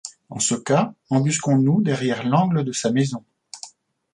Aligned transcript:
En 0.31 0.39
ce 0.39 0.55
cas, 0.55 0.95
embusquons-nous 1.11 1.83
derrière 1.83 2.27
l’angle 2.27 2.63
de 2.63 2.71
sa 2.71 2.91
maison. 2.91 3.23